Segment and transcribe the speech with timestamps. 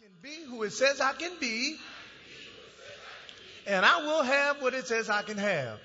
[0.00, 1.76] can be who it says I can be,
[3.66, 5.80] and I will have what it says I can have.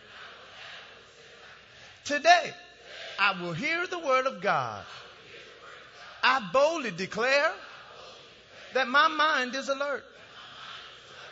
[2.05, 2.54] Today,
[3.18, 4.86] I will hear the word of God.
[6.21, 7.52] I boldly declare
[8.76, 10.06] that my mind is alert.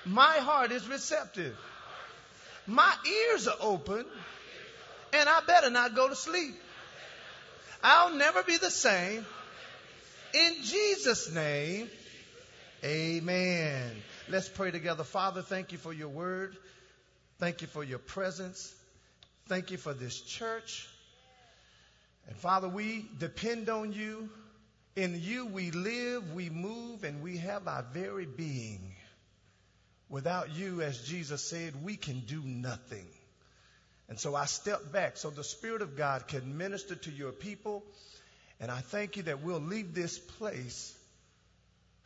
[0.04, 1.55] My heart is receptive.
[2.66, 4.04] My ears are open,
[5.13, 6.55] and I better not go to sleep.
[7.84, 9.23] I'll never be the same.
[10.34, 11.88] In Jesus' name,
[12.84, 13.91] amen.
[14.30, 15.03] Let's pray together.
[15.03, 16.58] Father, thank you for your word.
[17.39, 18.73] Thank you for your presence.
[19.48, 20.88] Thank you for this church.
[22.27, 24.30] And Father, we depend on you.
[24.95, 28.94] In you we live, we move, and we have our very being.
[30.09, 33.05] Without you, as Jesus said, we can do nothing.
[34.09, 37.84] And so I step back so the Spirit of God can minister to your people.
[38.59, 40.94] And I thank you that we'll leave this place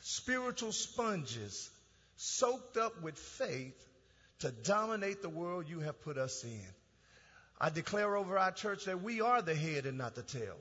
[0.08, 1.68] spiritual sponges
[2.16, 3.74] soaked up with faith
[4.38, 6.68] to dominate the world you have put us in.
[7.60, 10.58] I declare over our church that we are the head and not the tail.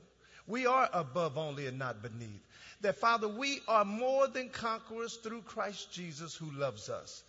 [0.47, 2.41] We are above only and not beneath.
[2.81, 7.23] That, Father, we are more than conquerors through Christ Jesus who loves us.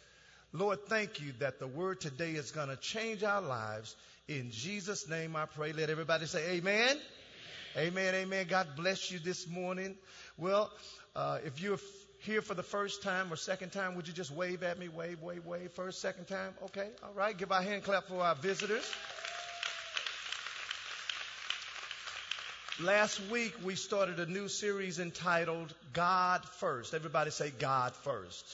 [0.54, 3.94] Lord, thank you that the word today is going to change our lives.
[4.26, 5.74] In Jesus' name I pray.
[5.74, 6.96] Let everybody say amen.
[7.76, 8.46] Amen, amen.
[8.48, 9.96] God bless you this morning.
[10.38, 10.70] Well,
[11.14, 11.78] uh, if you're
[12.26, 14.88] here for the first time or second time, would you just wave at me?
[14.88, 15.70] Wave, wave, wave.
[15.72, 16.52] First, second time?
[16.64, 17.36] Okay, all right.
[17.36, 18.84] Give our hand clap for our visitors.
[22.80, 26.92] Last week, we started a new series entitled God First.
[26.92, 28.44] Everybody say God First.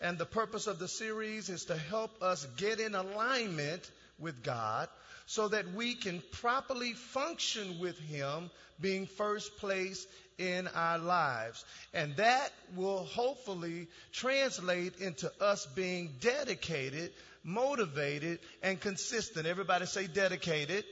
[0.00, 4.88] And the purpose of the series is to help us get in alignment with God
[5.26, 10.06] so that we can properly function with Him being first place
[10.38, 11.64] in our lives.
[11.92, 17.12] And that will hopefully translate into us being dedicated,
[17.44, 19.46] motivated, and consistent.
[19.46, 20.84] Everybody say dedicated,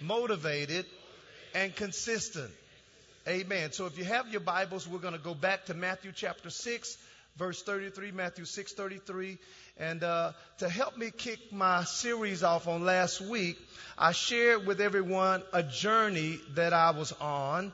[0.00, 0.86] motivated,
[1.54, 2.50] and consistent.
[3.26, 3.72] Amen.
[3.72, 6.96] So if you have your Bibles, we're going to go back to Matthew chapter 6
[7.38, 9.38] verse 33, Matthew 6 33.
[9.78, 13.56] And uh, to help me kick my series off on last week,
[13.96, 17.72] I shared with everyone a journey that I was on.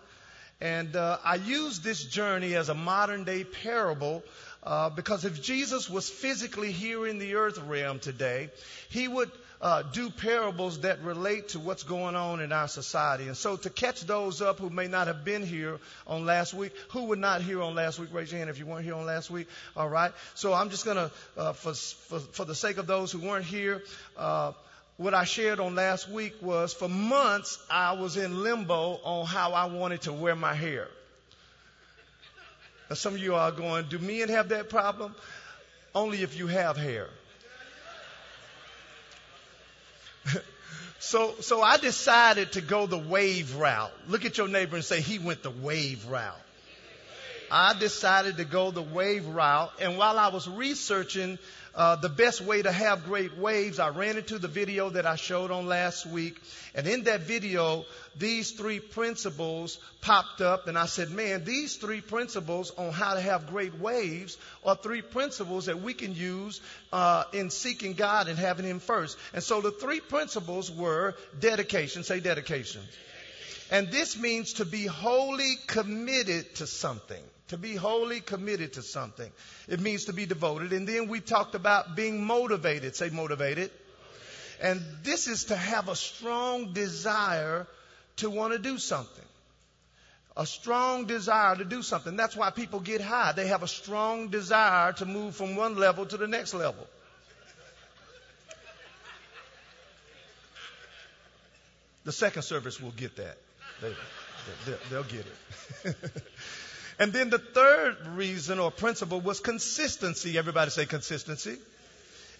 [0.60, 4.22] And uh, I used this journey as a modern day parable
[4.62, 8.50] uh, because if Jesus was physically here in the earth realm today,
[8.90, 9.30] he would
[9.64, 13.28] uh, do parables that relate to what's going on in our society.
[13.28, 16.72] And so to catch those up who may not have been here on last week,
[16.90, 19.06] who were not here on last week, raise your hand if you weren't here on
[19.06, 19.48] last week.
[19.74, 20.12] All right.
[20.34, 23.46] So I'm just going to, uh, for, for, for, the sake of those who weren't
[23.46, 23.82] here,
[24.18, 24.52] uh,
[24.98, 29.54] what I shared on last week was for months I was in limbo on how
[29.54, 30.88] I wanted to wear my hair.
[32.90, 35.14] Now some of you are going, do men have that problem?
[35.94, 37.08] Only if you have hair.
[41.04, 43.92] So, so I decided to go the wave route.
[44.08, 46.43] Look at your neighbor and say, he went the wave route.
[47.56, 49.70] I decided to go the wave route.
[49.80, 51.38] And while I was researching
[51.72, 55.14] uh, the best way to have great waves, I ran into the video that I
[55.14, 56.36] showed on last week.
[56.74, 57.84] And in that video,
[58.18, 60.66] these three principles popped up.
[60.66, 65.02] And I said, man, these three principles on how to have great waves are three
[65.02, 66.60] principles that we can use
[66.92, 69.16] uh, in seeking God and having Him first.
[69.32, 72.02] And so the three principles were dedication.
[72.02, 72.82] Say dedication.
[73.70, 79.30] And this means to be wholly committed to something to be wholly committed to something.
[79.68, 80.72] It means to be devoted.
[80.72, 82.96] And then we talked about being motivated.
[82.96, 83.70] Say motivated.
[84.62, 87.66] And this is to have a strong desire
[88.16, 89.24] to want to do something.
[90.36, 92.16] A strong desire to do something.
[92.16, 93.32] That's why people get high.
[93.32, 96.86] They have a strong desire to move from one level to the next level.
[102.04, 103.36] The second service will get that.
[103.80, 103.94] They,
[104.90, 105.24] will get
[105.84, 105.96] it.
[106.98, 110.38] And then the third reason or principle was consistency.
[110.38, 111.56] Everybody say consistency.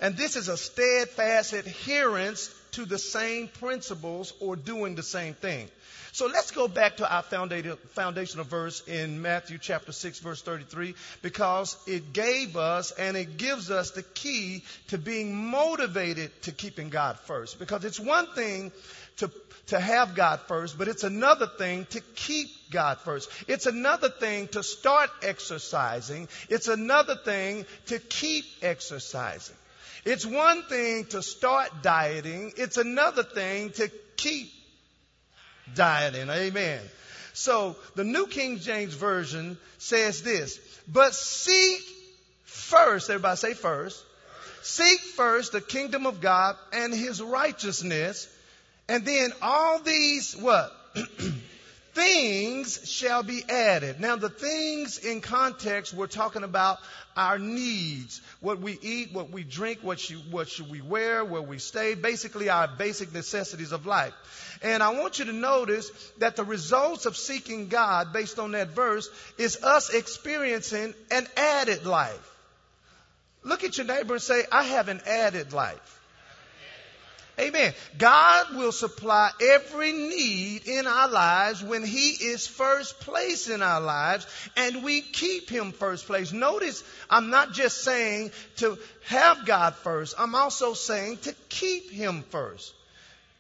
[0.00, 5.68] And this is a steadfast adherence to the same principles or doing the same thing.
[6.12, 11.76] So let's go back to our foundational verse in Matthew chapter 6 verse 33 because
[11.88, 17.18] it gave us and it gives us the key to being motivated to keeping God
[17.18, 17.58] first.
[17.58, 18.70] Because it's one thing
[19.18, 19.30] to,
[19.66, 23.30] to have God first, but it's another thing to keep God first.
[23.48, 26.28] It's another thing to start exercising.
[26.48, 29.56] It's another thing to keep exercising.
[30.04, 32.52] It's one thing to start dieting.
[32.56, 34.50] It's another thing to keep
[35.74, 36.28] dieting.
[36.28, 36.80] Amen.
[37.32, 41.80] So the New King James Version says this, but seek
[42.44, 44.04] first, everybody say first,
[44.62, 48.28] seek first the kingdom of God and his righteousness,
[48.88, 50.72] and then all these, what?
[51.94, 54.00] things shall be added.
[54.00, 56.78] Now, the things in context, we're talking about
[57.16, 61.40] our needs what we eat, what we drink, what, should, what should we wear, where
[61.40, 64.12] we stay, basically our basic necessities of life.
[64.62, 68.68] And I want you to notice that the results of seeking God, based on that
[68.68, 69.08] verse,
[69.38, 72.30] is us experiencing an added life.
[73.44, 75.93] Look at your neighbor and say, I have an added life.
[77.38, 77.74] Amen.
[77.98, 83.80] God will supply every need in our lives when He is first place in our
[83.80, 84.26] lives
[84.56, 86.32] and we keep Him first place.
[86.32, 92.22] Notice, I'm not just saying to have God first, I'm also saying to keep Him
[92.30, 92.72] first.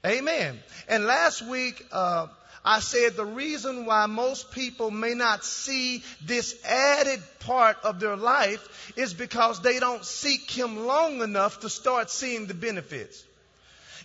[0.04, 0.58] Amen.
[0.88, 2.26] And last week, uh,
[2.64, 8.16] I said the reason why most people may not see this added part of their
[8.16, 13.22] life is because they don't seek Him long enough to start seeing the benefits.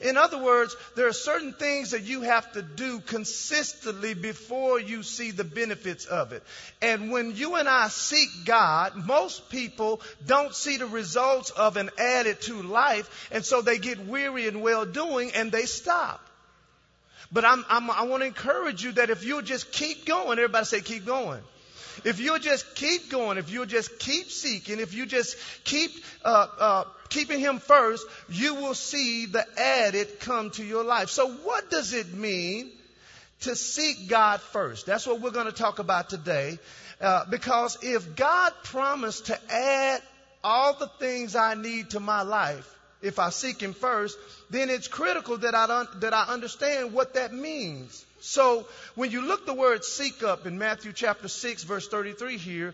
[0.02, 5.04] In other words, there are certain things that you have to do consistently before you
[5.04, 6.42] see the benefits of it.
[6.82, 11.90] And when you and I seek God, most people don't see the results of an
[11.98, 16.22] added to life, and so they get weary in well doing and they stop.
[17.32, 20.66] But I'm, I'm, i want to encourage you that if you'll just keep going, everybody
[20.66, 21.42] say keep going.
[22.06, 25.92] If you'll just keep going, if you'll just keep seeking, if you just keep
[26.24, 31.10] uh, uh, keeping Him first, you will see the added come to your life.
[31.10, 32.70] So, what does it mean
[33.42, 34.86] to seek God first?
[34.86, 36.60] That's what we're going to talk about today.
[37.02, 40.02] Uh, because if God promised to add
[40.44, 44.18] all the things I need to my life, if I seek Him first,
[44.50, 48.06] then it's critical that I, un- that I understand what that means.
[48.22, 52.74] So when you look the word seek up in Matthew chapter 6 verse 33 here,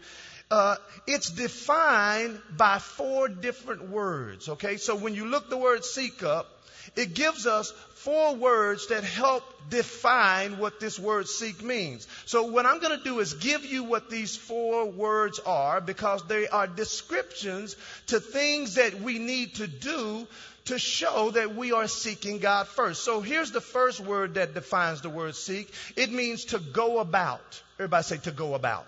[0.51, 0.75] uh,
[1.07, 4.49] it's defined by four different words.
[4.49, 6.47] Okay, so when you look the word seek up,
[6.95, 12.07] it gives us four words that help define what this word seek means.
[12.25, 16.23] So what I'm going to do is give you what these four words are because
[16.27, 17.75] they are descriptions
[18.07, 20.27] to things that we need to do
[20.65, 23.03] to show that we are seeking God first.
[23.03, 25.71] So here's the first word that defines the word seek.
[25.95, 27.61] It means to go about.
[27.79, 28.85] Everybody say to go about.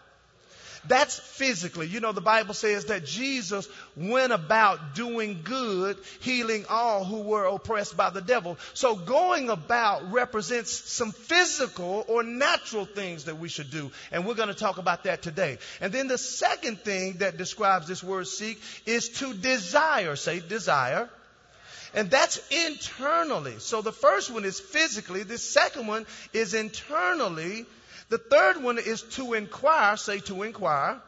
[0.88, 1.88] That's physically.
[1.88, 7.46] You know, the Bible says that Jesus went about doing good, healing all who were
[7.46, 8.58] oppressed by the devil.
[8.74, 13.92] So going about represents some physical or natural things that we should do.
[14.12, 15.58] And we're going to talk about that today.
[15.82, 20.16] And then the second thing that describes this word seek is to desire.
[20.16, 21.10] Say desire.
[21.98, 23.56] And that's internally.
[23.58, 25.24] So the first one is physically.
[25.24, 27.66] The second one is internally.
[28.10, 29.98] The third one is to inquire.
[29.98, 31.02] Say to inquire.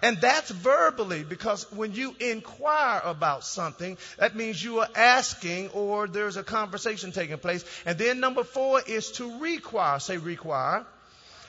[0.00, 6.08] And that's verbally because when you inquire about something, that means you are asking or
[6.08, 7.62] there's a conversation taking place.
[7.84, 10.00] And then number four is to require.
[10.00, 10.86] Say require.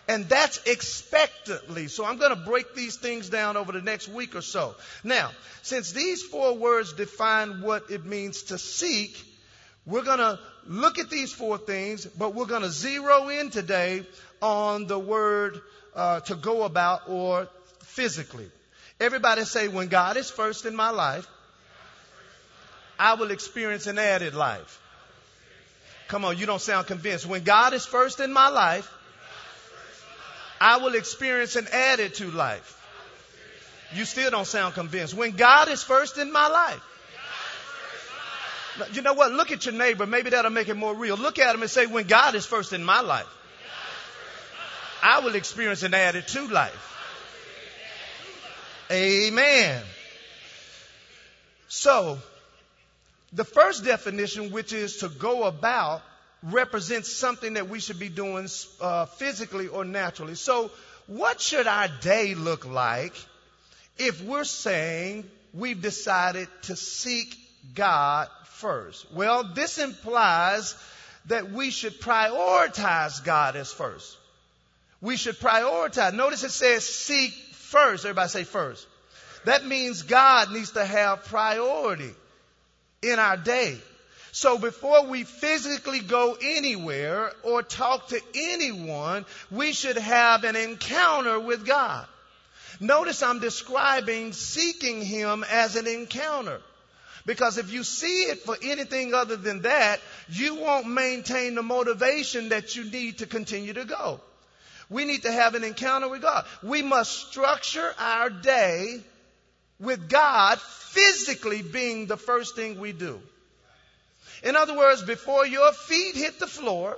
[0.08, 1.88] And that's expectantly.
[1.88, 4.76] So I'm going to break these things down over the next week or so.
[5.04, 5.32] Now,
[5.64, 9.20] since these four words define what it means to seek,
[9.86, 14.06] we're going to look at these four things, but we're going to zero in today
[14.42, 15.60] on the word
[15.96, 17.48] uh, to go about or
[17.80, 18.50] physically.
[19.00, 21.28] Everybody say, when God is first in my life,
[22.98, 24.82] I will experience an added life.
[26.08, 27.26] Come on, you don't sound convinced.
[27.26, 28.90] When God is first in my life,
[30.60, 32.82] I will experience an added to life.
[33.94, 35.14] You still don't sound convinced.
[35.14, 36.82] When God is first in my life.
[38.92, 39.32] You know what?
[39.32, 40.06] Look at your neighbor.
[40.06, 41.16] Maybe that'll make it more real.
[41.16, 43.28] Look at him and say, when God is first in my life,
[45.02, 46.92] I will experience an added to life.
[48.92, 49.82] Amen.
[51.68, 52.20] So,
[53.34, 56.02] the first definition, which is to go about,
[56.52, 58.48] represents something that we should be doing
[58.80, 60.36] uh, physically or naturally.
[60.36, 60.72] So,
[61.08, 63.14] what should our day look like
[63.98, 67.36] if we're saying we've decided to seek
[67.74, 69.12] God first?
[69.12, 70.76] Well, this implies
[71.28, 74.18] that we should prioritize God as first.
[75.02, 76.14] We should prioritize.
[76.14, 78.06] Notice it says seek first.
[78.06, 78.88] Everybody say first.
[79.46, 82.14] That means God needs to have priority
[83.02, 83.78] in our day.
[84.36, 91.40] So before we physically go anywhere or talk to anyone, we should have an encounter
[91.40, 92.06] with God.
[92.82, 96.60] Notice I'm describing seeking Him as an encounter.
[97.26, 102.50] Because if you see it for anything other than that, you won't maintain the motivation
[102.50, 104.20] that you need to continue to go.
[104.90, 106.44] We need to have an encounter with God.
[106.62, 109.00] We must structure our day
[109.80, 113.22] with God physically being the first thing we do.
[114.46, 116.98] In other words, before your feet hit the floor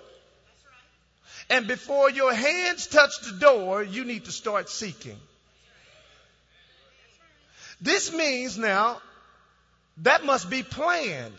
[1.49, 5.17] and before your hands touch the door, you need to start seeking.
[7.79, 9.01] This means now
[9.99, 11.33] that must be planned.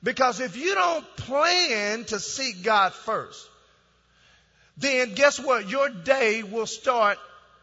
[0.00, 3.44] Because if you don't plan to seek God first,
[4.76, 5.68] then guess what?
[5.68, 7.18] Your day will start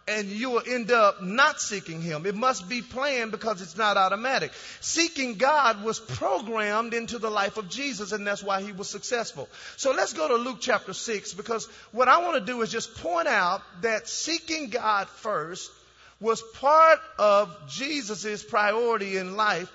[0.08, 2.26] and you will end up not seeking Him.
[2.26, 4.52] It must be planned because it's not automatic.
[4.80, 9.50] Seeking God was programmed into the life of Jesus, and that's why He was successful.
[9.78, 12.96] So let's go to Luke chapter 6 because what I want to do is just
[12.96, 15.72] point out that seeking God first
[16.20, 19.72] was part of Jesus' priority in life.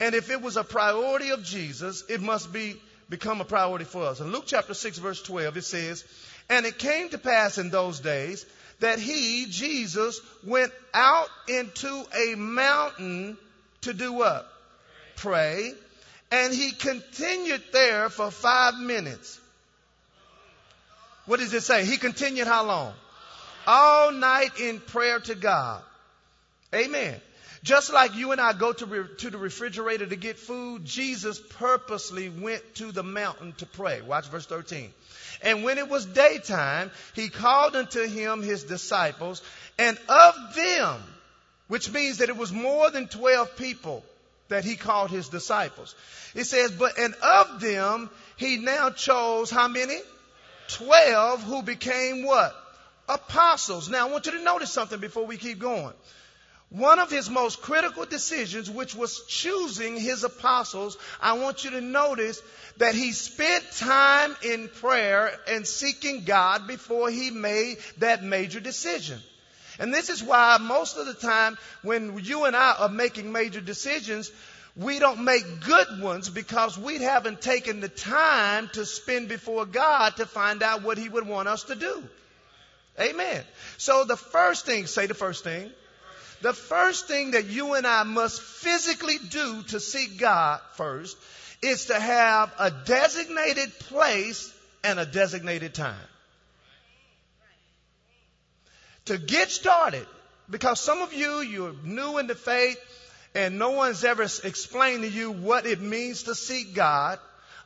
[0.00, 4.04] And if it was a priority of Jesus, it must be become a priority for
[4.04, 4.20] us.
[4.20, 6.04] In Luke chapter 6 verse 12, it says,
[6.48, 8.44] And it came to pass in those days
[8.80, 13.38] that he, Jesus, went out into a mountain
[13.82, 14.46] to do what?
[15.16, 15.72] Pray.
[16.30, 19.40] And he continued there for five minutes.
[21.26, 21.84] What does it say?
[21.84, 22.92] He continued how long?
[23.66, 25.82] All night in prayer to God.
[26.76, 27.20] Amen.
[27.62, 31.40] Just like you and I go to, re- to the refrigerator to get food, Jesus
[31.40, 34.02] purposely went to the mountain to pray.
[34.02, 34.92] Watch verse 13.
[35.42, 39.42] And when it was daytime, he called unto him his disciples,
[39.78, 41.02] and of them,
[41.68, 44.04] which means that it was more than 12 people
[44.48, 45.94] that he called his disciples.
[46.34, 49.98] It says, but, and of them, he now chose how many?
[50.68, 52.54] 12 who became what?
[53.08, 53.88] Apostles.
[53.88, 55.92] Now I want you to notice something before we keep going.
[56.70, 61.80] One of his most critical decisions, which was choosing his apostles, I want you to
[61.80, 62.42] notice
[62.78, 69.20] that he spent time in prayer and seeking God before he made that major decision.
[69.78, 73.60] And this is why most of the time when you and I are making major
[73.60, 74.32] decisions,
[74.74, 80.16] we don't make good ones because we haven't taken the time to spend before God
[80.16, 82.02] to find out what he would want us to do.
[82.98, 83.44] Amen.
[83.78, 85.70] So the first thing, say the first thing.
[86.42, 91.16] The first thing that you and I must physically do to seek God first
[91.62, 94.52] is to have a designated place
[94.84, 96.08] and a designated time.
[99.06, 100.06] To get started,
[100.50, 102.78] because some of you, you're new in the faith
[103.34, 107.18] and no one's ever explained to you what it means to seek God.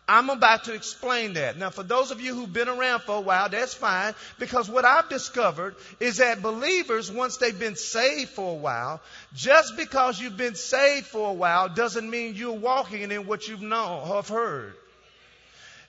[0.08, 1.56] I'm about to explain that.
[1.56, 4.84] Now, for those of you who've been around for a while, that's fine, because what
[4.84, 9.00] I've discovered is that believers, once they've been saved for a while,
[9.34, 13.62] just because you've been saved for a while doesn't mean you're walking in what you've
[13.62, 14.74] known, or have heard.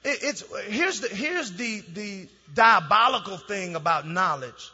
[0.04, 4.72] It, it's, here's the, here's the, the diabolical thing about knowledge.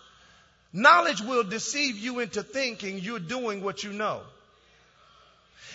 [0.74, 4.22] Knowledge will deceive you into thinking you're doing what you know.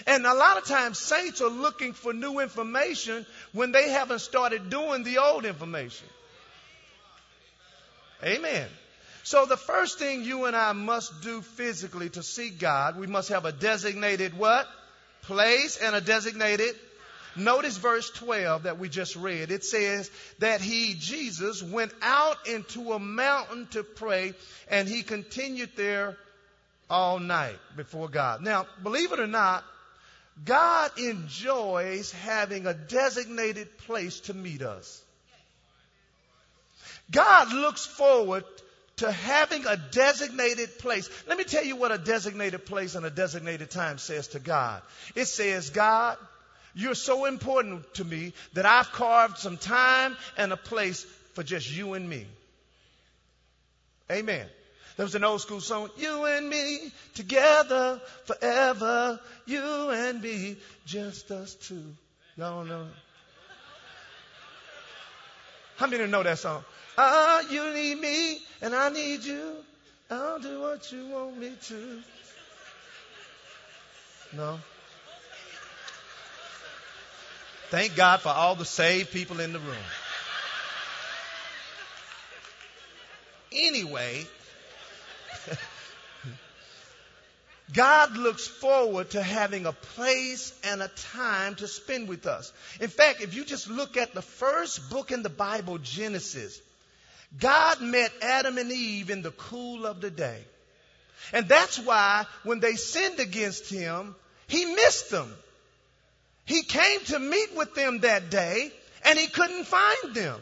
[0.06, 4.70] And a lot of times saints are looking for new information when they haven't started
[4.70, 6.06] doing the old information.
[8.24, 8.68] Amen.
[9.24, 13.28] So the first thing you and I must do physically to see God, we must
[13.28, 14.66] have a designated what?
[15.22, 16.74] Place and a designated.
[17.36, 19.50] Notice verse 12 that we just read.
[19.50, 20.10] It says
[20.40, 24.34] that he, Jesus, went out into a mountain to pray
[24.68, 26.16] and he continued there
[26.90, 28.42] all night before God.
[28.42, 29.64] Now, believe it or not,
[30.44, 35.02] God enjoys having a designated place to meet us.
[37.10, 38.44] God looks forward
[38.96, 41.10] to having a designated place.
[41.26, 44.82] Let me tell you what a designated place and a designated time says to God.
[45.14, 46.16] It says, God,
[46.74, 51.70] you're so important to me that I've carved some time and a place for just
[51.70, 52.26] you and me.
[54.10, 54.46] Amen.
[54.96, 61.30] There was an old school song, You and me together forever, you and me, just
[61.30, 61.82] us two.
[62.36, 62.82] Y'all know?
[62.82, 62.88] it?
[65.76, 66.64] How many know that song?
[66.96, 69.56] Ah, you need me and I need you.
[70.10, 72.02] I'll do what you want me to.
[74.36, 74.58] No?
[77.70, 79.76] Thank God for all the saved people in the room.
[83.50, 84.26] Anyway,
[87.72, 92.52] God looks forward to having a place and a time to spend with us.
[92.80, 96.60] In fact, if you just look at the first book in the Bible, Genesis,
[97.38, 100.38] God met Adam and Eve in the cool of the day.
[101.32, 104.14] And that's why when they sinned against him,
[104.48, 105.32] he missed them.
[106.44, 108.70] He came to meet with them that day
[109.04, 110.40] and he couldn't find them.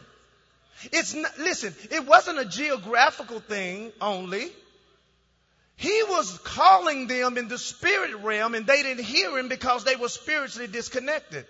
[0.91, 4.51] It's not, listen, it wasn't a geographical thing only.
[5.75, 9.95] He was calling them in the spirit realm and they didn't hear him because they
[9.95, 11.45] were spiritually disconnected.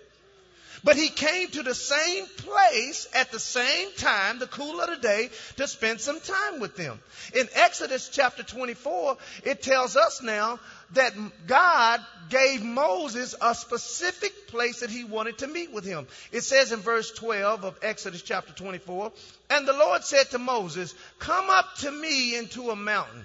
[0.84, 4.96] But he came to the same place at the same time, the cool of the
[4.96, 6.98] day, to spend some time with them.
[7.34, 10.58] In Exodus chapter 24, it tells us now
[10.94, 11.12] that
[11.46, 12.00] God
[12.30, 16.08] gave Moses a specific place that he wanted to meet with him.
[16.32, 19.12] It says in verse 12 of Exodus chapter 24,
[19.50, 23.24] and the Lord said to Moses, come up to me into a mountain,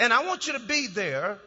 [0.00, 1.38] and I want you to be there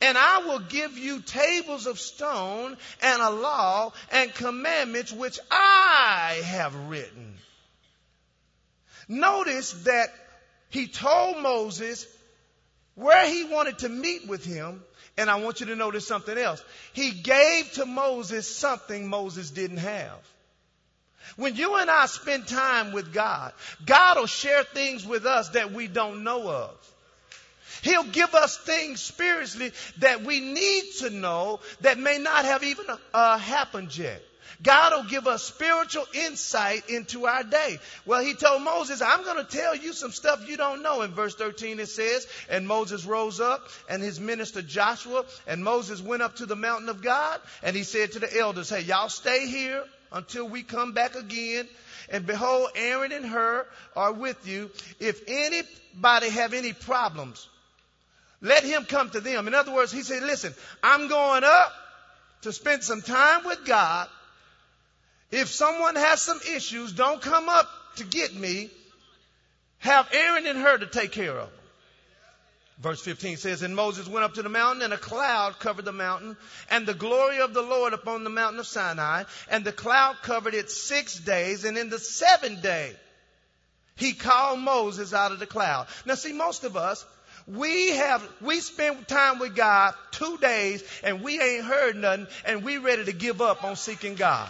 [0.00, 6.40] and I will give you tables of stone and a law and commandments which I
[6.44, 7.34] have written.
[9.08, 10.08] Notice that
[10.68, 12.06] he told Moses
[12.96, 14.82] where he wanted to meet with him.
[15.18, 16.62] And I want you to notice something else.
[16.92, 20.18] He gave to Moses something Moses didn't have.
[21.36, 23.52] When you and I spend time with God,
[23.86, 26.92] God will share things with us that we don't know of.
[27.82, 32.86] He'll give us things spiritually that we need to know that may not have even
[33.12, 34.22] uh, happened yet.
[34.62, 37.78] God will give us spiritual insight into our day.
[38.04, 41.02] Well, he told Moses, I'm going to tell you some stuff you don't know.
[41.02, 46.00] In verse 13 it says, and Moses rose up and his minister Joshua and Moses
[46.00, 49.08] went up to the mountain of God and he said to the elders, hey, y'all
[49.08, 51.68] stay here until we come back again.
[52.08, 53.66] And behold, Aaron and Hur
[53.96, 54.70] are with you.
[55.00, 57.48] If anybody have any problems,
[58.40, 59.48] let him come to them.
[59.48, 61.72] In other words, he said, listen, I'm going up
[62.42, 64.08] to spend some time with God.
[65.30, 68.70] If someone has some issues, don't come up to get me.
[69.78, 71.58] Have Aaron and Hur to take care of them.
[72.78, 75.92] Verse 15 says, And Moses went up to the mountain, and a cloud covered the
[75.92, 76.36] mountain,
[76.70, 80.54] and the glory of the Lord upon the mountain of Sinai, and the cloud covered
[80.54, 82.94] it six days, and in the seventh day,
[83.96, 85.86] he called Moses out of the cloud.
[86.04, 87.04] Now see, most of us,
[87.46, 92.64] we have, we spent time with God two days and we ain't heard nothing and
[92.64, 94.48] we ready to give up on seeking God.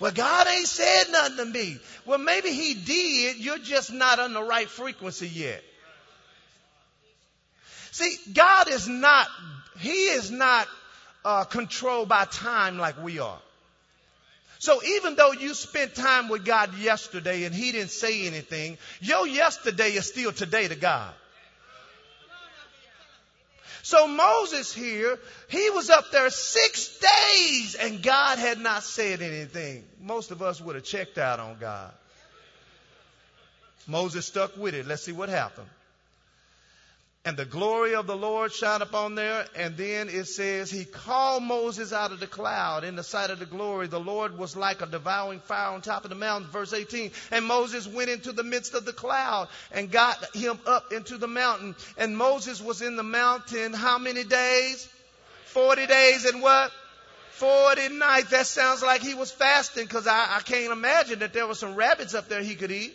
[0.00, 1.78] Well, God ain't said nothing to me.
[2.04, 3.36] Well, maybe He did.
[3.38, 5.62] You're just not on the right frequency yet.
[7.92, 9.28] See, God is not,
[9.78, 10.66] He is not
[11.24, 13.38] uh, controlled by time like we are.
[14.58, 19.26] So even though you spent time with God yesterday and He didn't say anything, your
[19.26, 21.12] yesterday is still today to God.
[23.82, 25.16] So Moses here,
[25.46, 29.84] he was up there six days and God had not said anything.
[30.00, 31.92] Most of us would have checked out on God.
[33.86, 34.88] Moses stuck with it.
[34.88, 35.68] Let's see what happened
[37.26, 39.46] and the glory of the Lord shone upon there.
[39.56, 43.40] And then it says, He called Moses out of the cloud in the sight of
[43.40, 43.88] the glory.
[43.88, 46.48] The Lord was like a devouring fire on top of the mountain.
[46.52, 47.10] Verse 18.
[47.32, 51.26] And Moses went into the midst of the cloud and got him up into the
[51.26, 51.74] mountain.
[51.98, 54.88] And Moses was in the mountain how many days?
[55.46, 56.70] 40 days and what?
[57.32, 58.30] 40 nights.
[58.30, 61.74] That sounds like he was fasting because I, I can't imagine that there were some
[61.74, 62.94] rabbits up there he could eat.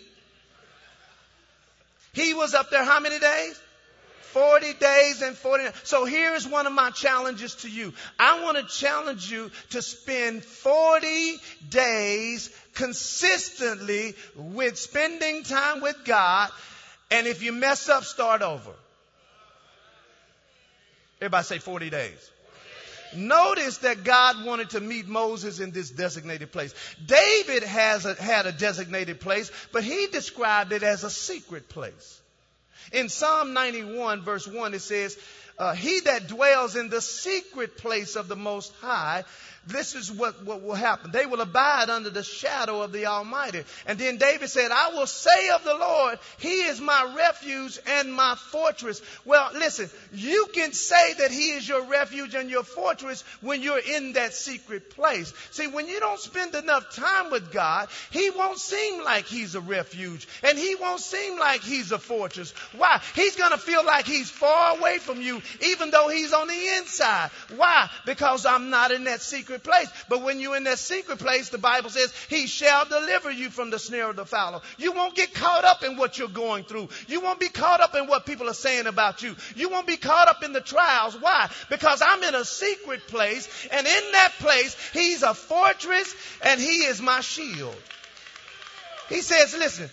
[2.13, 3.59] He was up there how many days?
[4.21, 5.89] 40 days and 40 nights.
[5.89, 7.93] So here's one of my challenges to you.
[8.19, 11.37] I want to challenge you to spend 40
[11.69, 16.49] days consistently with spending time with God.
[17.09, 18.71] And if you mess up, start over.
[21.19, 22.31] Everybody say 40 days.
[23.13, 26.73] Notice that God wanted to meet Moses in this designated place.
[27.05, 32.20] David has a, had a designated place, but he described it as a secret place.
[32.91, 35.17] In Psalm 91 verse 1 it says,
[35.57, 39.23] uh, he that dwells in the secret place of the Most High
[39.67, 41.11] this is what, what will happen.
[41.11, 43.63] They will abide under the shadow of the Almighty.
[43.85, 48.11] And then David said, I will say of the Lord, He is my refuge and
[48.11, 49.03] my fortress.
[49.23, 53.77] Well, listen, you can say that He is your refuge and your fortress when you're
[53.77, 55.31] in that secret place.
[55.51, 59.61] See, when you don't spend enough time with God, He won't seem like He's a
[59.61, 62.51] refuge and He won't seem like He's a fortress.
[62.75, 62.99] Why?
[63.13, 66.67] He's going to feel like He's far away from you, even though He's on the
[66.77, 67.29] inside.
[67.55, 67.89] Why?
[68.05, 69.89] Because I'm not in that secret place.
[70.09, 73.69] But when you're in that secret place, the Bible says, He shall deliver you from
[73.69, 74.61] the snare of the fowler.
[74.77, 76.89] You won't get caught up in what you're going through.
[77.07, 79.35] You won't be caught up in what people are saying about you.
[79.55, 81.19] You won't be caught up in the trials.
[81.19, 81.49] Why?
[81.69, 86.83] Because I'm in a secret place, and in that place, He's a fortress and He
[86.83, 87.75] is my shield.
[89.09, 89.89] He says, listen,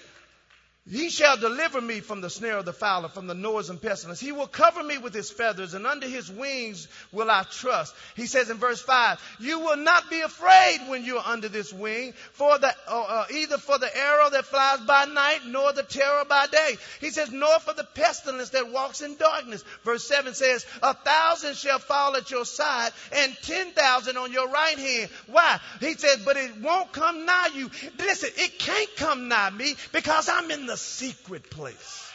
[0.91, 4.21] He shall deliver me from the snare of the fowler, from the noise and pestilence.
[4.21, 7.95] He will cover me with his feathers, and under his wings will I trust.
[8.17, 11.75] He says in verse 5, You will not be afraid when you are under this
[11.75, 15.83] wing, for the, uh, uh, either for the arrow that flies by night, nor the
[15.83, 16.77] terror by day.
[17.01, 19.65] He says, Nor for the pestilence that walks in darkness.
[19.85, 24.49] Verse 7 says, A thousand shall fall at your side, and ten thousand on your
[24.49, 25.11] right hand.
[25.27, 25.61] Why?
[25.81, 27.71] He says, But it won't come nigh you.
[27.99, 32.11] Listen, it can't come nigh me because I'm in the secret place.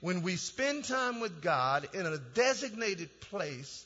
[0.00, 3.84] When we spend time with God in a designated place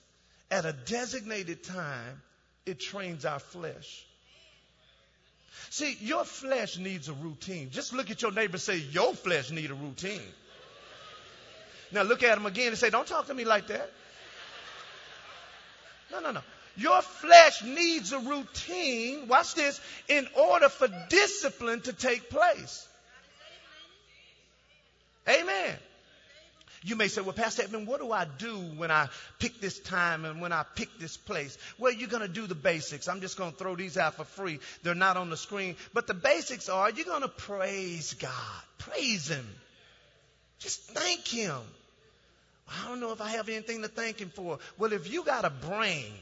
[0.51, 2.23] at a designated time,
[2.65, 4.07] it trains our flesh.
[5.71, 7.71] See, your flesh needs a routine.
[7.71, 10.23] Just look at your neighbor and say, Your flesh needs a routine.
[11.93, 13.91] Now look at him again and say, Don't talk to me like that.
[16.11, 16.41] No, no, no.
[16.77, 22.87] Your flesh needs a routine, watch this, in order for discipline to take place.
[25.29, 25.77] Amen.
[26.87, 29.09] You may say, well, Pastor Edmund, what do I do when I
[29.41, 31.59] pick this time and when I pick this place?
[31.79, 33.09] Well, you're going to do the basics.
[33.09, 34.61] I'm just going to throw these out for free.
[34.85, 35.75] They're not on the screen.
[35.95, 38.31] But the basics are you're going to praise God.
[38.79, 39.47] Praise Him.
[40.61, 41.59] Just thank Him.
[42.69, 44.61] I don't know if I have anything to thank Him for.
[44.79, 46.13] Well, if you got a brain,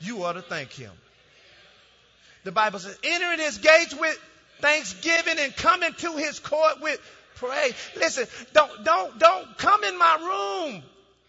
[0.00, 0.92] you ought to thank him.
[2.44, 4.18] The Bible says, enter in his gates with
[4.60, 7.00] thanksgiving and come into his court with
[7.36, 7.74] praise.
[7.96, 10.82] Listen, don't, don't, don't come in my room,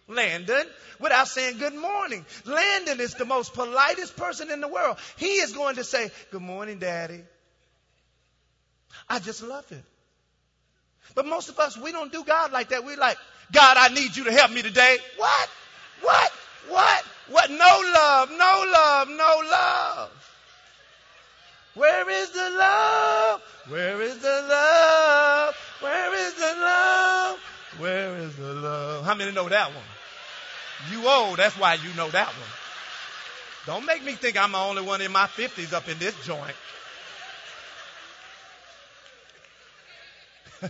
[0.08, 0.66] Landon,
[1.00, 2.24] without saying good morning.
[2.46, 4.96] Landon is the most politest person in the world.
[5.16, 7.20] He is going to say, good morning, daddy.
[9.08, 9.84] I just love it.
[11.14, 12.84] But most of us, we don't do God like that.
[12.84, 13.18] We're like,
[13.52, 14.96] God, I need you to help me today.
[15.18, 15.50] What?
[16.00, 16.32] What?
[16.68, 17.04] What?
[17.28, 17.50] What?
[17.50, 20.10] No love, no love, no love.
[21.74, 23.42] Where is the love?
[23.68, 25.56] Where is the love?
[25.80, 27.38] Where is the love?
[27.78, 29.04] Where is the love?
[29.04, 29.84] How many know that one?
[30.90, 32.48] You old, that's why you know that one.
[33.66, 36.56] Don't make me think I'm the only one in my 50s up in this joint.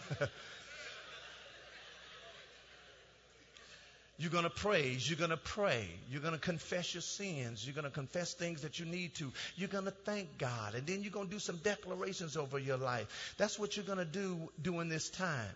[4.22, 5.10] You're going to praise.
[5.10, 5.84] You're going to pray.
[6.08, 7.66] You're going to confess your sins.
[7.66, 9.32] You're going to confess things that you need to.
[9.56, 10.76] You're going to thank God.
[10.76, 13.34] And then you're going to do some declarations over your life.
[13.36, 15.50] That's what you're going to do during this time.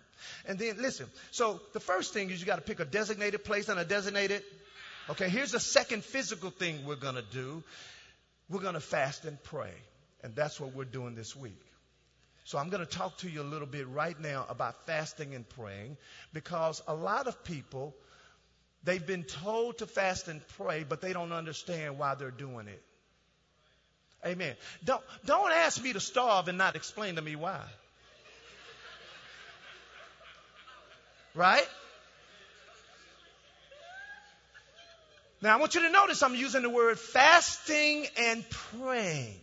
[0.49, 1.07] And then, listen.
[1.31, 4.43] So, the first thing is you got to pick a designated place and a designated.
[5.11, 7.63] Okay, here's the second physical thing we're going to do.
[8.51, 9.75] We're going to fast and pray.
[10.25, 11.63] And that's what we're doing this week.
[12.43, 15.49] So I'm going to talk to you a little bit right now about fasting and
[15.51, 15.99] praying
[16.33, 17.95] because a lot of people
[18.87, 22.81] They've been told to fast and pray, but they don't understand why they're doing it.
[24.25, 24.55] Amen.
[24.85, 27.61] Don't, don't ask me to starve and not explain to me why.
[31.35, 31.67] Right?
[35.43, 39.41] Now I want you to notice I'm using the word fasting and praying.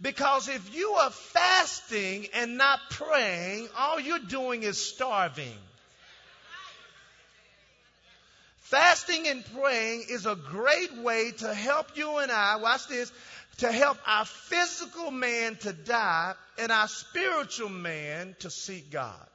[0.00, 5.56] Because if you are fasting and not praying, all you're doing is starving.
[8.70, 13.10] Fasting and praying is a great way to help you and I, watch this,
[13.58, 19.26] to help our physical man to die and our spiritual man to seek God.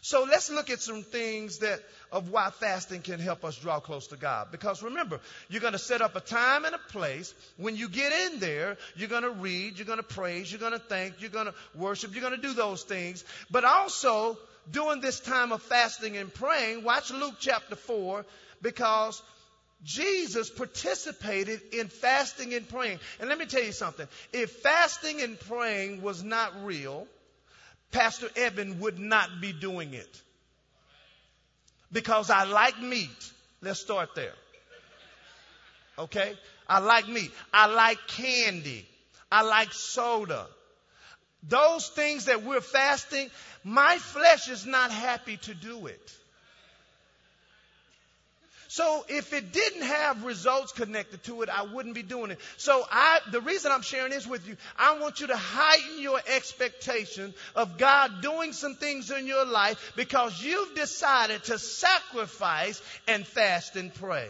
[0.00, 4.08] So let's look at some things that of why fasting can help us draw close
[4.08, 4.48] to God.
[4.50, 7.32] Because remember, you're going to set up a time and a place.
[7.58, 10.72] When you get in there, you're going to read, you're going to praise, you're going
[10.72, 13.24] to thank, you're going to worship, you're going to do those things.
[13.52, 14.36] But also,
[14.70, 18.24] during this time of fasting and praying, watch Luke chapter 4,
[18.62, 19.22] because
[19.82, 22.98] Jesus participated in fasting and praying.
[23.20, 24.08] And let me tell you something.
[24.32, 27.06] If fasting and praying was not real,
[27.92, 30.22] Pastor Evan would not be doing it.
[31.92, 33.32] Because I like meat.
[33.62, 34.34] Let's start there.
[35.98, 36.34] Okay?
[36.68, 37.30] I like meat.
[37.52, 38.86] I like candy.
[39.30, 40.46] I like soda.
[41.48, 43.30] Those things that we're fasting,
[43.62, 46.16] my flesh is not happy to do it.
[48.68, 52.38] So if it didn't have results connected to it, I wouldn't be doing it.
[52.56, 56.20] So I, the reason I'm sharing this with you, I want you to heighten your
[56.26, 63.26] expectation of God doing some things in your life because you've decided to sacrifice and
[63.26, 64.28] fast and pray.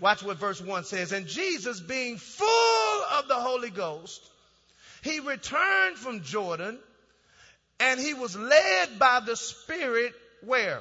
[0.00, 1.12] Watch what verse 1 says.
[1.12, 4.22] And Jesus, being full of the Holy Ghost,
[5.04, 6.78] he returned from Jordan
[7.78, 10.80] and he was led by the Spirit where?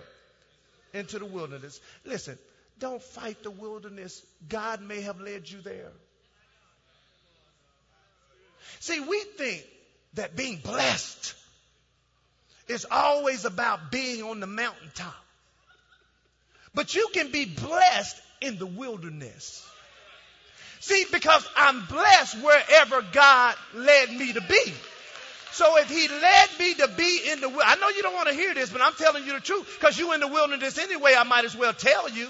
[0.94, 1.82] Into the wilderness.
[2.06, 2.40] Listen,
[2.80, 4.26] don't fight the wilderness.
[4.48, 5.92] God may have led you there.
[8.80, 9.66] See, we think
[10.14, 11.36] that being blessed
[12.70, 15.14] is always about being on the mountaintop.
[16.74, 19.70] But you can be blessed in the wilderness.
[20.84, 24.74] See, because I'm blessed wherever God led me to be.
[25.54, 28.34] So if he led me to be in the, I know you don't want to
[28.34, 31.16] hear this, but I'm telling you the truth because you in the wilderness anyway.
[31.18, 32.28] I might as well tell you.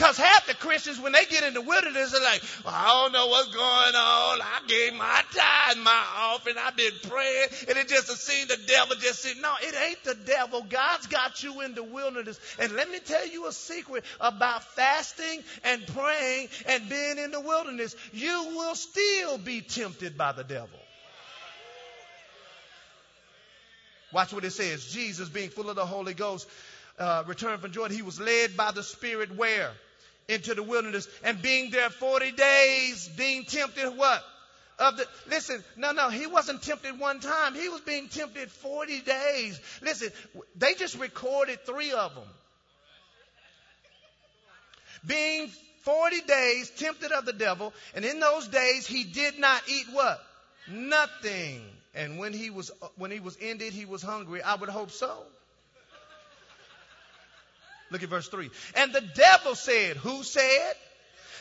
[0.00, 3.12] Because half the Christians, when they get in the wilderness, are like, well, I don't
[3.12, 4.40] know what's going on.
[4.40, 6.56] I gave my tithe, my offering.
[6.58, 7.48] I've been praying.
[7.68, 10.62] And it just seemed the devil just said, no, it ain't the devil.
[10.62, 12.40] God's got you in the wilderness.
[12.58, 17.40] And let me tell you a secret about fasting and praying and being in the
[17.42, 17.94] wilderness.
[18.14, 20.80] You will still be tempted by the devil.
[24.14, 24.86] Watch what it says.
[24.86, 26.48] Jesus, being full of the Holy Ghost,
[26.98, 27.94] uh, returned from Jordan.
[27.94, 29.72] He was led by the Spirit where?
[30.30, 31.08] Into the wilderness.
[31.24, 34.22] And being there 40 days, being tempted what?
[34.78, 37.54] Of the, listen, no, no, he wasn't tempted one time.
[37.54, 39.60] He was being tempted 40 days.
[39.82, 40.08] Listen,
[40.56, 42.24] they just recorded three of them.
[45.06, 45.50] Being
[45.82, 50.22] 40 days tempted of the devil, and in those days he did not eat what?
[50.70, 51.62] Nothing.
[51.94, 54.42] And when he was when he was ended, he was hungry.
[54.42, 55.24] I would hope so.
[57.90, 58.50] Look at verse 3.
[58.76, 60.74] And the devil said, Who said?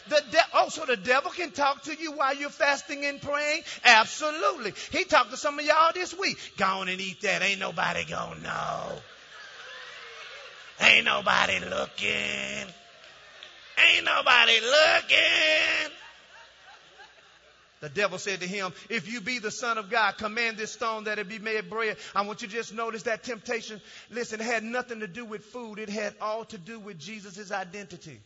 [0.07, 3.61] The de- oh, so the devil can talk to you while you're fasting and praying?
[3.85, 4.73] Absolutely.
[4.91, 6.37] He talked to some of y'all this week.
[6.57, 7.43] Go on and eat that.
[7.43, 8.91] Ain't nobody gonna know.
[10.81, 12.73] Ain't nobody looking.
[13.77, 15.91] Ain't nobody looking.
[17.81, 21.05] The devil said to him, If you be the Son of God, command this stone
[21.05, 21.97] that it be made bread.
[22.13, 25.45] I want you to just notice that temptation, listen, it had nothing to do with
[25.45, 28.19] food, it had all to do with Jesus' identity.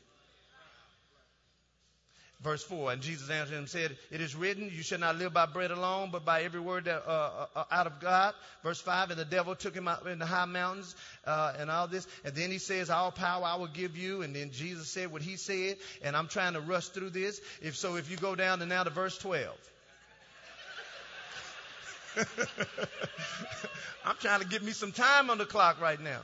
[2.43, 5.33] Verse 4, and Jesus answered him and said, It is written, You shall not live
[5.33, 8.33] by bread alone, but by every word that, uh, uh, uh, out of God.
[8.63, 10.93] Verse 5, and the devil took him out in the high mountains
[11.25, 12.05] uh, and all this.
[12.25, 14.23] And then he says, All power I will give you.
[14.23, 15.77] And then Jesus said what he said.
[16.03, 17.39] And I'm trying to rush through this.
[17.61, 19.55] If so, if you go down to now to verse 12.
[24.05, 26.19] I'm trying to get me some time on the clock right now.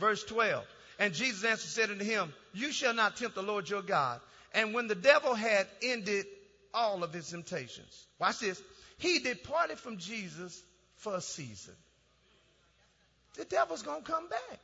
[0.00, 0.64] Verse 12.
[0.98, 4.20] And Jesus answered said unto him, You shall not tempt the Lord your God.
[4.54, 6.26] And when the devil had ended
[6.72, 8.62] all of his temptations, watch this,
[8.98, 10.62] he departed from Jesus
[10.96, 11.74] for a season.
[13.34, 14.58] The devil's going to come back.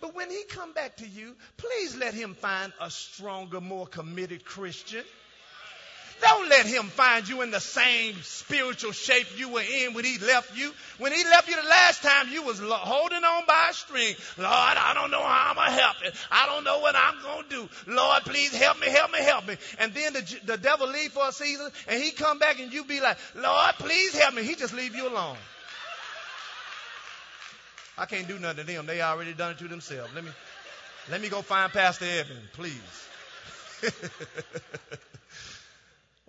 [0.00, 4.44] But when he come back to you, please let him find a stronger, more committed
[4.44, 5.04] Christian.
[6.20, 10.18] Don't let him find you in the same spiritual shape you were in when he
[10.18, 10.72] left you.
[10.98, 14.14] When he left you the last time, you was holding on by a string.
[14.36, 16.14] Lord, I don't know how I'm going to help it.
[16.30, 17.68] I don't know what I'm going to do.
[17.86, 19.56] Lord, please help me, help me, help me.
[19.78, 22.84] And then the, the devil leave for a season and he come back and you
[22.84, 24.42] be like, Lord, please help me.
[24.42, 25.36] He just leave you alone.
[27.96, 28.86] I can't do nothing to them.
[28.86, 30.10] They already done it to themselves.
[30.14, 30.30] Let me,
[31.10, 33.08] let me go find Pastor Evan, please.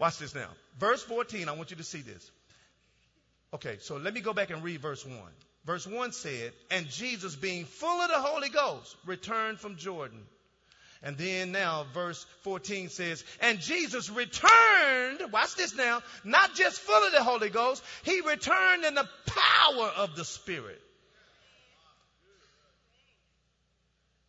[0.01, 0.47] Watch this now.
[0.79, 2.31] Verse 14, I want you to see this.
[3.53, 5.15] Okay, so let me go back and read verse 1.
[5.63, 10.17] Verse 1 said, And Jesus, being full of the Holy Ghost, returned from Jordan.
[11.03, 17.05] And then now, verse 14 says, And Jesus returned, watch this now, not just full
[17.05, 20.81] of the Holy Ghost, he returned in the power of the Spirit.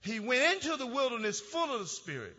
[0.03, 2.37] He went into the wilderness full of the Spirit.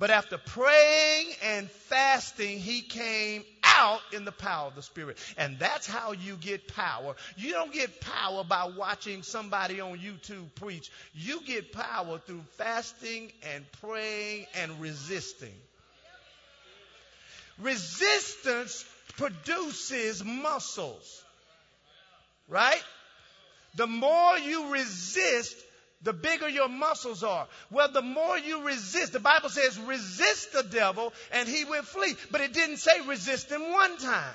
[0.00, 5.18] But after praying and fasting, he came out in the power of the Spirit.
[5.36, 7.14] And that's how you get power.
[7.36, 10.90] You don't get power by watching somebody on YouTube preach.
[11.12, 15.52] You get power through fasting and praying and resisting.
[17.60, 18.86] Resistance
[19.18, 21.22] produces muscles.
[22.48, 22.82] Right?
[23.74, 25.54] The more you resist,
[26.02, 27.46] the bigger your muscles are.
[27.70, 32.14] Well, the more you resist, the Bible says resist the devil and he will flee.
[32.30, 34.34] But it didn't say resist him one time.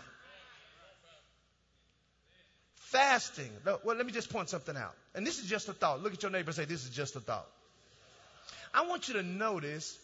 [2.75, 3.49] Fasting.
[3.65, 4.93] Well, let me just point something out.
[5.15, 6.03] And this is just a thought.
[6.03, 7.47] Look at your neighbor and say, This is just a thought.
[8.73, 9.97] I want you to notice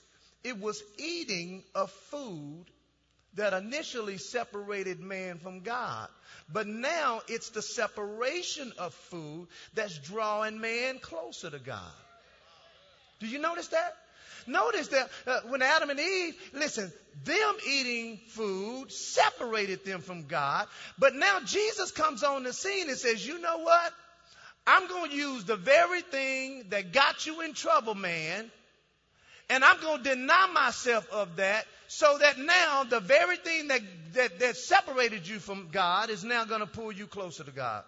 [0.43, 2.65] it was eating of food
[3.36, 6.10] that initially separated man from God.
[6.52, 11.94] But now it's the separation of food that's drawing man closer to God.
[13.20, 13.96] Do you notice that?
[14.48, 16.91] Notice that uh, when Adam and Eve, listen,
[17.24, 20.67] them eating food separated them from God.
[20.98, 23.94] But now Jesus comes on the scene and says, you know what?
[24.65, 28.52] I'm going to use the very thing that got you in trouble, man,
[29.52, 33.82] And I'm going to deny myself of that so that now the very thing that,
[34.14, 37.84] that, that separated you from God is now going to pull you closer to God.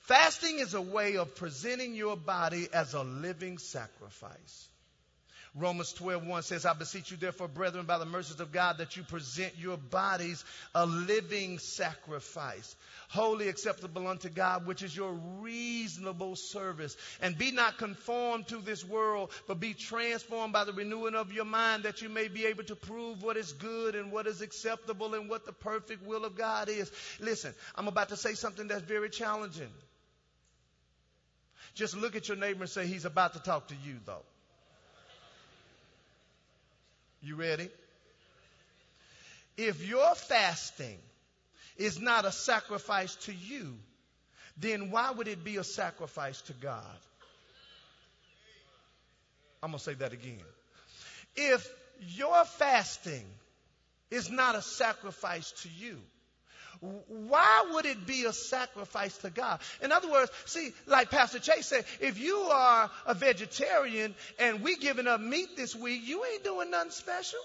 [0.00, 4.68] Fasting is a way of presenting your body as a living sacrifice.
[5.54, 8.96] Romans 12, 1 says, I beseech you therefore, brethren, by the mercies of God, that
[8.96, 12.76] you present your bodies a living sacrifice,
[13.08, 16.96] holy acceptable unto God, which is your reasonable service.
[17.20, 21.46] And be not conformed to this world, but be transformed by the renewing of your
[21.46, 25.14] mind, that you may be able to prove what is good and what is acceptable
[25.14, 26.90] and what the perfect will of God is.
[27.20, 29.70] Listen, I'm about to say something that's very challenging.
[31.74, 34.24] Just look at your neighbor and say, He's about to talk to you, though.
[37.22, 37.68] You ready?
[39.56, 40.98] If your fasting
[41.76, 43.76] is not a sacrifice to you,
[44.56, 46.84] then why would it be a sacrifice to God?
[49.62, 50.42] I'm going to say that again.
[51.34, 51.68] If
[52.00, 53.24] your fasting
[54.10, 55.98] is not a sacrifice to you,
[56.80, 59.60] why would it be a sacrifice to God?
[59.82, 64.76] In other words, see, like Pastor Chase said, if you are a vegetarian and we
[64.76, 67.40] giving up meat this week, you ain't doing nothing special.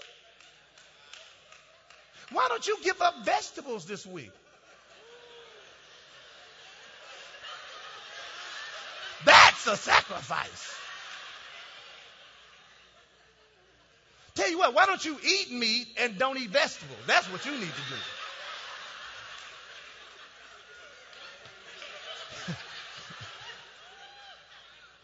[2.32, 4.32] Why don't you give up vegetables this week?
[9.26, 10.76] That's a sacrifice.
[14.36, 17.00] Tell you what, why don't you eat meat and don't eat vegetables?
[17.08, 17.96] That's what you need to do.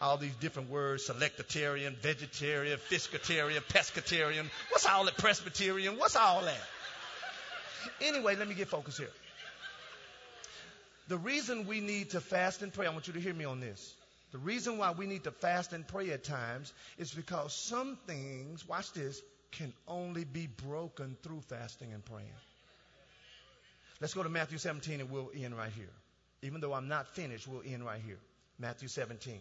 [0.00, 4.46] All these different words selectarian, vegetarian, fiscatarian, pescatarian.
[4.70, 5.18] What's all that?
[5.18, 5.98] Presbyterian?
[5.98, 6.60] What's all that?
[8.00, 9.10] Anyway, let me get focused here.
[11.08, 13.60] The reason we need to fast and pray, I want you to hear me on
[13.60, 13.94] this.
[14.32, 18.66] The reason why we need to fast and pray at times is because some things,
[18.66, 22.28] watch this, can only be broken through fasting and praying.
[24.00, 25.90] Let's go to Matthew 17 and we'll end right here.
[26.42, 28.18] Even though I'm not finished, we'll end right here.
[28.58, 29.40] Matthew 17.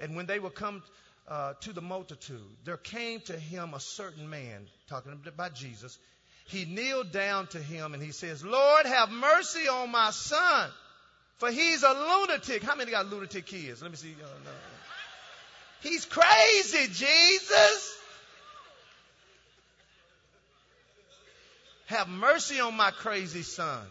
[0.00, 0.82] And when they were come
[1.28, 5.98] uh, to the multitude, there came to him a certain man, talking about Jesus.
[6.46, 10.70] He kneeled down to him and he says, Lord, have mercy on my son,
[11.38, 12.62] for he's a lunatic.
[12.62, 13.82] How many got lunatic kids?
[13.82, 14.14] Let me see.
[14.20, 14.50] Uh, no.
[15.82, 17.96] He's crazy, Jesus.
[21.86, 23.86] Have mercy on my crazy son.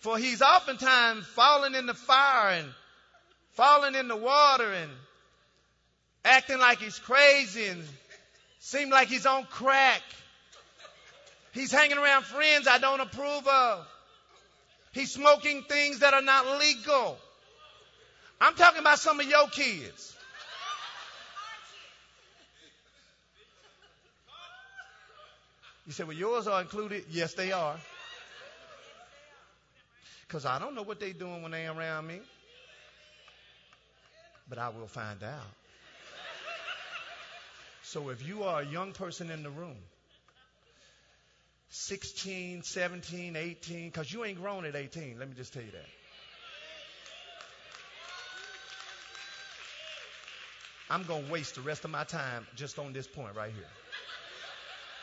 [0.00, 2.68] For he's oftentimes fallen in the fire and
[3.54, 4.90] falling in the water and
[6.24, 7.82] acting like he's crazy and
[8.60, 10.02] seem like he's on crack.
[11.52, 13.86] He's hanging around friends I don't approve of.
[14.92, 17.18] He's smoking things that are not legal.
[18.40, 20.14] I'm talking about some of your kids.
[25.86, 27.04] You say, well, yours are included?
[27.10, 27.76] Yes, they are.
[30.26, 32.20] Because I don't know what they're doing when they're around me
[34.48, 35.54] but I will find out.
[37.82, 39.76] So if you are a young person in the room,
[41.70, 45.86] 16, 17, 18, because you ain't grown at 18, let me just tell you that.
[50.90, 53.68] I'm going to waste the rest of my time just on this point right here.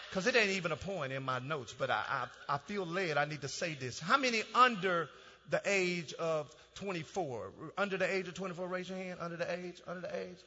[0.10, 3.17] Because it ain't even a point in my notes, but I, I, I feel led
[3.17, 3.99] I need to say this.
[3.99, 5.10] How many under
[5.49, 7.51] the age of 24.
[7.77, 9.19] Under the age of 24, raise your hand.
[9.21, 9.81] Under the age?
[9.88, 10.38] Under the age?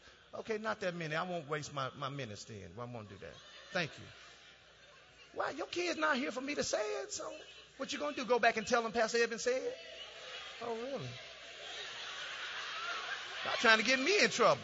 [0.40, 1.14] Okay, not that many.
[1.14, 2.58] I won't waste my, my minutes then.
[2.78, 3.34] I won't do that.
[3.72, 4.04] Thank you.
[5.34, 5.50] Why?
[5.56, 7.24] Your kid's not here for me to say it, so
[7.76, 8.26] what you going to do?
[8.26, 9.62] Go back and tell them Pastor Evan said?
[10.62, 11.08] Oh, really?
[13.44, 14.60] Not trying to get me in trouble.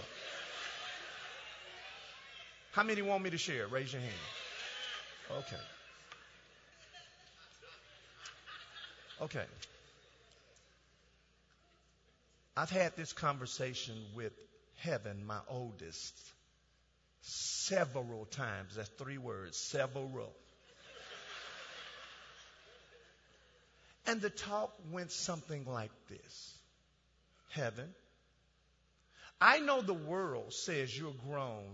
[2.73, 3.68] How many want me to share?
[3.68, 4.12] Raise your hand.
[5.31, 5.57] Okay.
[9.23, 9.44] Okay.
[12.57, 14.33] I've had this conversation with
[14.77, 16.14] heaven, my oldest,
[17.23, 18.77] several times.
[18.77, 20.33] That's three words, several.
[24.07, 26.59] And the talk went something like this
[27.51, 27.88] Heaven,
[29.40, 31.64] I know the world says you're grown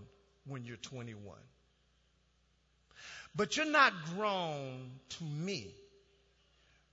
[0.47, 1.37] when you're 21.
[3.35, 5.75] But you're not grown to me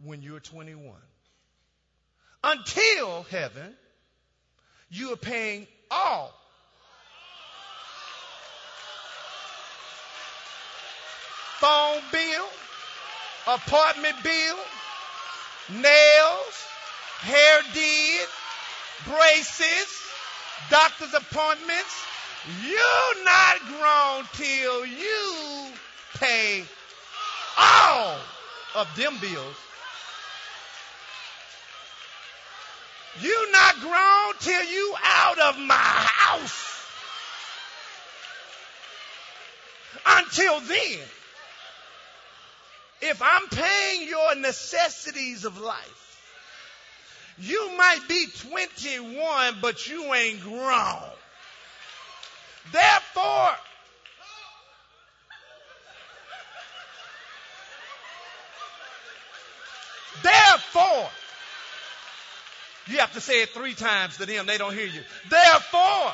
[0.03, 0.93] when you're 21
[2.43, 3.73] until heaven,
[4.89, 6.33] you are paying all.
[11.59, 12.45] Phone bill,
[13.47, 14.57] apartment bill,
[15.81, 16.65] nails,
[17.21, 18.27] hair did,
[19.05, 20.03] braces,
[20.69, 22.05] doctor's appointments,
[22.63, 25.71] You're not grown till you
[26.19, 26.63] pay
[27.57, 28.17] all
[28.75, 29.55] of them bills.
[33.21, 36.63] You not grown till you out of my house.
[40.05, 40.99] Until then,
[43.01, 46.07] if I'm paying your necessities of life,
[47.39, 51.11] you might be 21, but you ain't grown.
[52.71, 53.49] Therefore,
[60.23, 61.09] therefore,
[62.89, 64.45] you have to say it three times to them.
[64.45, 65.01] They don't hear you.
[65.29, 66.11] Therefore,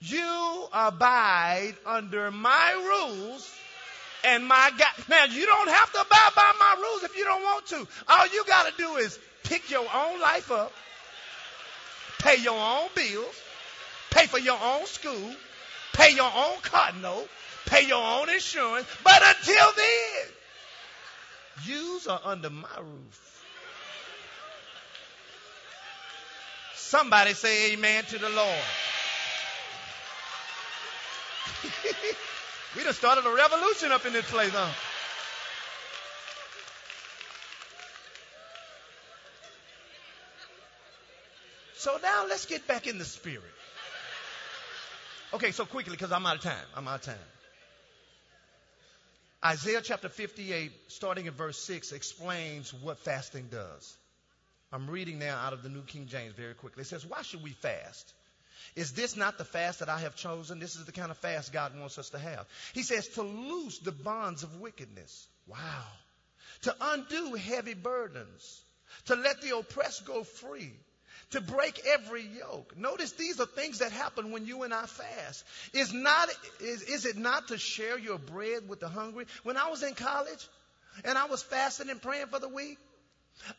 [0.00, 3.50] you abide under my rules
[4.24, 5.08] and my God.
[5.08, 7.86] Now, you don't have to abide by my rules if you don't want to.
[8.08, 10.72] All you got to do is pick your own life up,
[12.18, 13.42] pay your own bills,
[14.10, 15.32] pay for your own school,
[15.92, 17.28] pay your own car note,
[17.66, 18.86] pay your own insurance.
[19.04, 20.26] But until then,
[21.64, 23.35] yous are under my roof.
[26.86, 28.64] Somebody say amen to the Lord.
[32.76, 34.72] we just started a revolution up in this place, huh?
[41.76, 43.42] So now let's get back in the spirit.
[45.34, 46.54] Okay, so quickly, because I'm out of time.
[46.76, 47.16] I'm out of time.
[49.44, 53.96] Isaiah chapter 58, starting at verse 6, explains what fasting does.
[54.76, 56.82] I'm reading now out of the New King James very quickly.
[56.82, 58.12] It says, Why should we fast?
[58.74, 60.58] Is this not the fast that I have chosen?
[60.58, 62.44] This is the kind of fast God wants us to have.
[62.74, 65.28] He says, To loose the bonds of wickedness.
[65.46, 65.86] Wow.
[66.64, 68.60] To undo heavy burdens.
[69.06, 70.74] To let the oppressed go free
[71.30, 72.76] to break every yoke.
[72.76, 75.42] Notice these are things that happen when you and I fast.
[75.72, 76.28] Is not
[76.60, 79.24] is, is it not to share your bread with the hungry?
[79.42, 80.46] When I was in college
[81.02, 82.78] and I was fasting and praying for the week,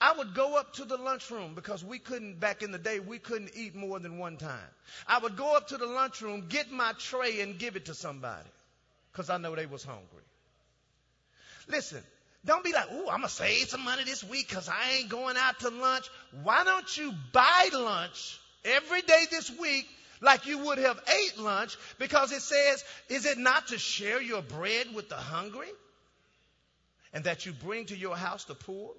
[0.01, 3.19] I would go up to the lunchroom because we couldn't, back in the day, we
[3.19, 4.69] couldn't eat more than one time.
[5.07, 8.49] I would go up to the lunchroom, get my tray, and give it to somebody
[9.11, 10.23] because I know they was hungry.
[11.67, 12.01] Listen,
[12.45, 15.09] don't be like, ooh, I'm going to save some money this week because I ain't
[15.09, 16.09] going out to lunch.
[16.43, 19.87] Why don't you buy lunch every day this week
[20.21, 24.41] like you would have ate lunch because it says, is it not to share your
[24.41, 25.67] bread with the hungry?
[27.13, 28.91] And that you bring to your house the poor?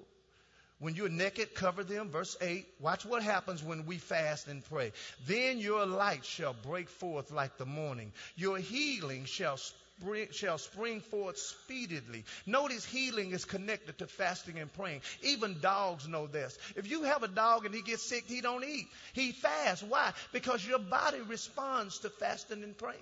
[0.80, 2.10] When you're naked, cover them.
[2.10, 2.66] Verse 8.
[2.80, 4.92] Watch what happens when we fast and pray.
[5.26, 8.12] Then your light shall break forth like the morning.
[8.36, 12.24] Your healing shall spring, shall spring forth speedily.
[12.46, 15.00] Notice healing is connected to fasting and praying.
[15.22, 16.56] Even dogs know this.
[16.76, 18.86] If you have a dog and he gets sick, he don't eat.
[19.14, 19.82] He fasts.
[19.82, 20.12] Why?
[20.32, 23.00] Because your body responds to fasting and praying.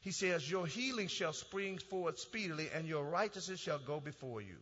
[0.00, 4.56] He says, Your healing shall spring forth speedily, and your righteousness shall go before you.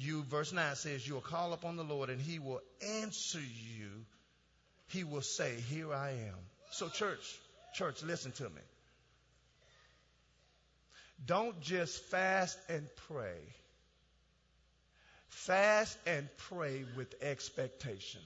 [0.00, 2.60] You, verse 9 says, You'll call upon the Lord, and he will
[3.02, 3.90] answer you.
[4.86, 6.36] He will say, Here I am.
[6.70, 7.36] So, church,
[7.74, 8.62] church, listen to me.
[11.26, 13.40] Don't just fast and pray.
[15.30, 18.20] Fast and pray with expectation.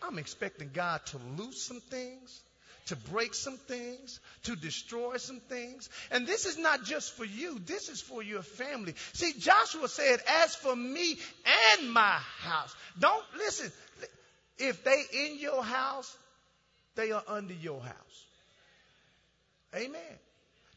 [0.00, 2.40] I'm expecting God to loose some things,
[2.86, 5.88] to break some things, to destroy some things.
[6.10, 8.94] And this is not just for you, this is for your family.
[9.12, 11.18] See, Joshua said, As for me
[11.78, 13.70] and my house, don't listen.
[14.58, 16.16] If they in your house,
[16.94, 18.26] they are under your house.
[19.74, 20.18] Amen.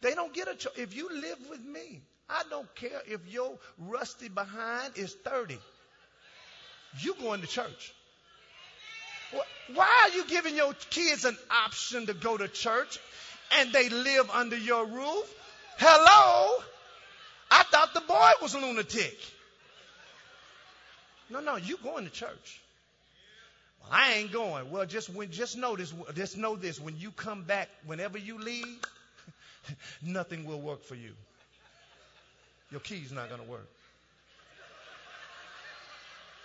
[0.01, 0.73] They don't get a choice.
[0.77, 5.57] If you live with me, I don't care if your rusty behind is 30.
[7.01, 7.93] You going to church.
[9.73, 12.99] Why are you giving your kids an option to go to church
[13.57, 15.33] and they live under your roof?
[15.77, 16.63] Hello?
[17.51, 19.17] I thought the boy was a lunatic.
[21.29, 22.61] No, no, you going to church.
[23.81, 24.69] Well, I ain't going.
[24.69, 26.79] Well, just when, just know this, just know this.
[26.79, 28.79] When you come back, whenever you leave,
[30.03, 31.11] nothing will work for you.
[32.71, 33.67] Your key's not going to work.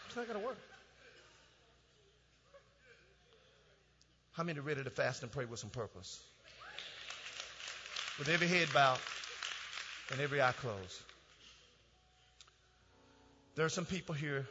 [0.07, 0.59] It's not going to work.
[4.33, 6.21] How many are ready to fast and pray with some purpose?
[8.19, 8.99] With every head bowed
[10.13, 11.03] and every eye closed.
[13.57, 14.47] There are some people here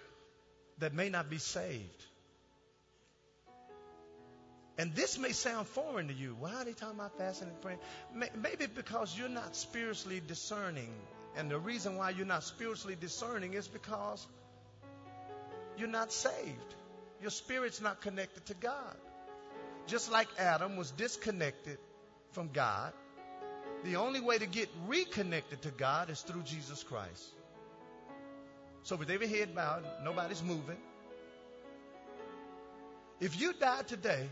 [0.80, 2.06] that may not be saved.
[4.78, 6.36] And this may sound foreign to you.
[6.40, 7.80] Why are they talking about fasting and praying?
[8.14, 10.94] Maybe because you're not spiritually discerning.
[11.36, 14.26] And the reason why you're not spiritually discerning is because
[15.78, 16.76] you're not saved.
[17.22, 18.96] Your spirit's not connected to God.
[19.90, 21.80] Just like Adam was disconnected
[22.32, 22.94] from God,
[23.84, 27.26] the only way to get reconnected to God is through Jesus Christ.
[28.84, 30.78] So with every head bowed, nobody's moving.
[33.20, 34.30] If you die today,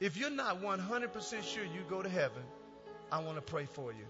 [0.00, 2.42] if you're not 100% sure you go to heaven,
[3.12, 4.06] I want to pray for you.